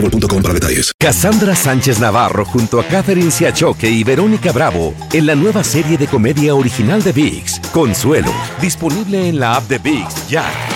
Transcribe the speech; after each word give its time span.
boostmobile.com 0.00 0.42
para 0.42 0.54
detalles. 0.54 0.92
Cassandra 0.98 1.54
Sánchez 1.54 1.98
Navarro 1.98 2.44
junto 2.44 2.80
a 2.80 2.84
Catherine 2.84 3.30
Siachoque 3.30 3.88
y 3.88 4.04
Verónica 4.04 4.52
Bravo 4.52 4.94
en 5.12 5.26
la 5.26 5.34
nueva 5.34 5.64
serie 5.64 5.96
de 5.96 6.06
comedia 6.06 6.54
original 6.54 7.02
de 7.02 7.12
VIX, 7.12 7.60
Consuelo, 7.72 8.32
disponible 8.60 9.28
en 9.28 9.40
la 9.40 9.56
app 9.56 9.68
de 9.68 9.78
VIX 9.78 10.28
ya. 10.28 10.75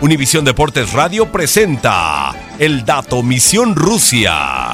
Univisión 0.00 0.44
Deportes 0.44 0.92
Radio 0.92 1.26
presenta 1.32 2.32
el 2.60 2.84
dato 2.84 3.24
Misión 3.24 3.74
Rusia. 3.74 4.67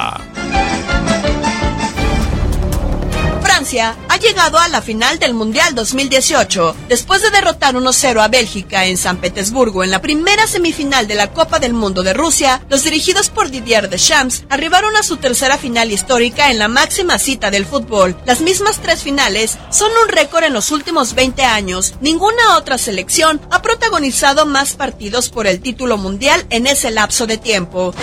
Ha 3.81 4.17
llegado 4.17 4.57
a 4.57 4.69
la 4.69 4.81
final 4.81 5.19
del 5.19 5.33
Mundial 5.33 5.75
2018 5.75 6.75
después 6.87 7.21
de 7.21 7.29
derrotar 7.29 7.75
1-0 7.75 8.23
a 8.23 8.29
Bélgica 8.29 8.85
en 8.85 8.95
San 8.95 9.17
Petersburgo 9.17 9.83
en 9.83 9.91
la 9.91 10.01
primera 10.01 10.47
semifinal 10.47 11.07
de 11.07 11.15
la 11.15 11.33
Copa 11.33 11.59
del 11.59 11.73
Mundo 11.73 12.01
de 12.01 12.13
Rusia. 12.13 12.61
Los 12.69 12.85
dirigidos 12.85 13.29
por 13.29 13.49
Didier 13.49 13.89
Deschamps 13.89 14.45
arribaron 14.49 14.95
a 14.95 15.03
su 15.03 15.17
tercera 15.17 15.57
final 15.57 15.91
histórica 15.91 16.51
en 16.51 16.59
la 16.59 16.69
máxima 16.69 17.19
cita 17.19 17.51
del 17.51 17.65
fútbol. 17.65 18.15
Las 18.25 18.39
mismas 18.39 18.77
tres 18.77 19.03
finales 19.03 19.57
son 19.71 19.91
un 20.03 20.07
récord 20.07 20.45
en 20.45 20.53
los 20.53 20.71
últimos 20.71 21.13
20 21.13 21.43
años. 21.43 21.95
Ninguna 21.99 22.55
otra 22.55 22.77
selección 22.77 23.41
ha 23.51 23.61
protagonizado 23.61 24.45
más 24.45 24.75
partidos 24.75 25.29
por 25.29 25.47
el 25.47 25.59
título 25.59 25.97
mundial 25.97 26.45
en 26.49 26.67
ese 26.67 26.91
lapso 26.91 27.27
de 27.27 27.37
tiempo. 27.37 27.93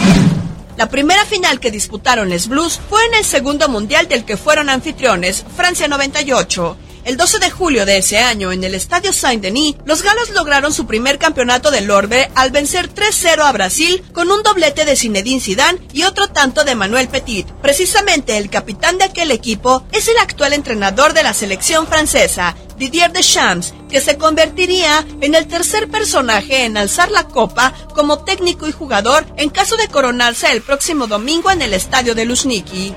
La 0.77 0.89
primera 0.89 1.25
final 1.27 1.61
que 1.61 1.71
disputaron 1.71 2.31
les 2.31 2.49
Blues 2.49 2.81
fue 2.89 3.05
en 3.07 3.15
el 3.15 3.25
segundo 3.25 3.69
mundial 3.69 4.09
del 4.09 4.25
que 4.25 4.37
fueron 4.37 4.71
anfitriones, 4.71 5.45
Francia 5.57 5.87
98. 5.87 6.77
El 7.05 7.17
12 7.17 7.41
de 7.41 7.51
julio 7.51 7.85
de 7.85 7.97
ese 7.97 8.19
año, 8.19 8.53
en 8.53 8.63
el 8.63 8.77
Estadio 8.77 9.13
Saint-Denis, 9.13 9.75
los 9.85 10.03
galos 10.03 10.31
lograron 10.31 10.73
su 10.73 10.87
primer 10.87 11.19
campeonato 11.19 11.73
del 11.73 11.91
orbe 11.91 12.31
al 12.37 12.53
vencer 12.53 12.95
3-0 12.95 13.41
a 13.41 13.51
Brasil 13.51 14.05
con 14.13 14.31
un 14.31 14.45
doblete 14.45 14.85
de 14.85 14.95
Zinedine 14.95 15.41
Zidane 15.41 15.81
y 15.93 16.05
otro 16.05 16.29
tanto 16.29 16.63
de 16.63 16.77
Manuel 16.77 17.09
Petit. 17.09 17.49
Precisamente 17.61 18.37
el 18.37 18.51
capitán 18.51 18.99
de 18.99 19.05
aquel 19.05 19.33
equipo 19.33 19.85
es 19.91 20.07
el 20.07 20.17
actual 20.19 20.53
entrenador 20.53 21.13
de 21.13 21.25
la 21.25 21.35
selección 21.35 21.89
francesa, 21.89 22.55
Didier 22.79 23.13
Deschamps, 23.13 23.75
que 23.93 24.01
se 24.01 24.17
convertiría 24.17 25.07
en 25.21 25.35
el 25.35 25.47
tercer 25.47 25.89
personaje 25.89 26.65
en 26.65 26.79
alzar 26.79 27.11
la 27.11 27.29
copa 27.29 27.75
como 27.95 28.25
técnico 28.25 28.67
y 28.67 28.73
jugador 28.73 29.27
en 29.37 29.51
caso 29.51 29.77
de 29.77 29.89
coronarse 29.89 30.51
el 30.51 30.63
próximo 30.63 31.07
domingo 31.07 31.51
en 31.51 31.61
el 31.61 31.75
estadio 31.75 32.15
de 32.15 32.25
Luzhniki. 32.25 32.95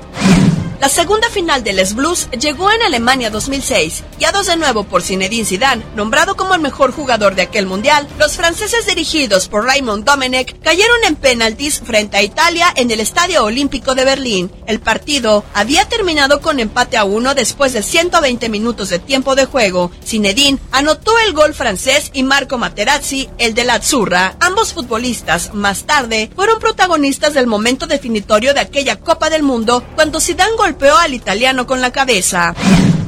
La 0.79 0.89
segunda 0.89 1.29
final 1.29 1.63
de 1.63 1.71
Les 1.71 1.95
Blues 1.95 2.27
llegó 2.37 2.69
en 2.69 2.81
Alemania 2.81 3.29
2006, 3.29 4.03
guiados 4.19 4.47
de 4.47 4.57
nuevo 4.57 4.83
por 4.83 5.01
Zinedine 5.01 5.45
Zidane, 5.45 5.83
nombrado 5.95 6.35
como 6.35 6.53
el 6.53 6.61
mejor 6.61 6.91
jugador 6.91 7.33
de 7.35 7.43
aquel 7.43 7.65
mundial. 7.65 8.07
Los 8.19 8.35
franceses 8.35 8.85
dirigidos 8.85 9.47
por 9.47 9.63
Raymond 9.63 10.03
Domenech 10.03 10.59
cayeron 10.61 10.97
en 11.07 11.15
penaltis 11.15 11.79
frente 11.79 12.17
a 12.17 12.23
Italia 12.23 12.73
en 12.75 12.91
el 12.91 12.99
Estadio 12.99 13.45
Olímpico 13.45 13.95
de 13.95 14.03
Berlín. 14.03 14.51
El 14.67 14.81
partido 14.81 15.45
había 15.53 15.87
terminado 15.87 16.41
con 16.41 16.59
empate 16.59 16.97
a 16.97 17.05
uno 17.05 17.35
después 17.35 17.71
de 17.71 17.81
120 17.81 18.49
minutos 18.49 18.89
de 18.89 18.99
tiempo 18.99 19.35
de 19.35 19.45
juego. 19.45 19.91
Zinedine 20.05 20.59
anotó 20.71 21.17
el 21.25 21.33
gol 21.33 21.53
francés 21.53 22.11
y 22.13 22.23
Marco 22.23 22.57
Materazzi 22.57 23.29
el 23.37 23.53
de 23.53 23.63
la 23.63 23.75
Azzurra. 23.75 24.35
Ambos 24.41 24.73
futbolistas, 24.73 25.53
más 25.53 25.85
tarde, 25.85 26.29
fueron 26.35 26.59
protagonistas 26.59 27.33
del 27.33 27.47
momento 27.47 27.87
definitorio 27.87 28.53
de 28.53 28.59
aquella 28.59 28.99
Copa 28.99 29.29
del 29.29 29.41
Mundo 29.41 29.83
cuando 29.95 30.19
Zidane 30.19 30.64
golpeó 30.65 30.97
al 30.97 31.13
italiano 31.13 31.67
con 31.67 31.79
la 31.79 31.91
cabeza. 31.91 32.55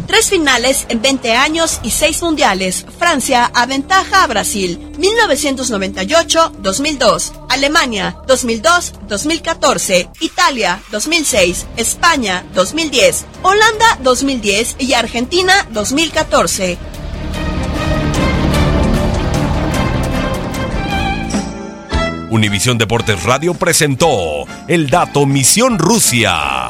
Tres 0.06 0.30
finales 0.30 0.86
en 0.90 1.02
20 1.02 1.34
años 1.34 1.80
y 1.82 1.90
seis 1.90 2.22
mundiales. 2.22 2.86
Francia 3.00 3.50
aventaja 3.52 4.24
a 4.24 4.28
Brasil 4.28 4.92
1998-2002, 5.00 7.32
Alemania 7.50 8.16
2002-2014, 8.28 10.12
Italia 10.20 10.80
2006, 10.92 11.66
España 11.78 12.46
2010, 12.54 13.26
Holanda 13.42 13.98
2010 14.04 14.76
y 14.78 14.94
Argentina 14.94 15.68
2014. 15.72 16.78
Univisión 22.30 22.78
Deportes 22.78 23.24
Radio 23.24 23.56
presentó 23.56 24.46
el 24.68 24.92
dato 24.92 25.26
Misión 25.26 25.80
Rusia. 25.80 26.70